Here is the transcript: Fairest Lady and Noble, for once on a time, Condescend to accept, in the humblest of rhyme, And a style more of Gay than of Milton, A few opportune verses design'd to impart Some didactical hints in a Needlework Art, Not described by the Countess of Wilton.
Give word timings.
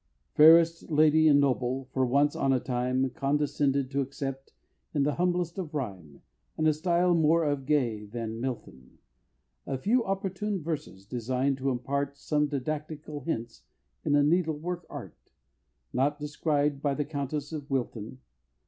Fairest 0.33 0.89
Lady 0.89 1.27
and 1.27 1.39
Noble, 1.39 1.87
for 1.93 2.03
once 2.07 2.35
on 2.35 2.51
a 2.51 2.59
time, 2.59 3.11
Condescend 3.11 3.75
to 3.91 4.01
accept, 4.01 4.51
in 4.95 5.03
the 5.03 5.13
humblest 5.13 5.59
of 5.59 5.75
rhyme, 5.75 6.23
And 6.57 6.67
a 6.67 6.73
style 6.73 7.13
more 7.13 7.43
of 7.43 7.67
Gay 7.67 8.05
than 8.05 8.33
of 8.33 8.41
Milton, 8.41 8.97
A 9.67 9.77
few 9.77 10.03
opportune 10.03 10.63
verses 10.63 11.05
design'd 11.05 11.59
to 11.59 11.69
impart 11.69 12.17
Some 12.17 12.47
didactical 12.47 13.19
hints 13.25 13.61
in 14.03 14.15
a 14.15 14.23
Needlework 14.23 14.87
Art, 14.89 15.31
Not 15.93 16.19
described 16.19 16.81
by 16.81 16.95
the 16.95 17.05
Countess 17.05 17.51
of 17.53 17.69
Wilton. 17.69 18.21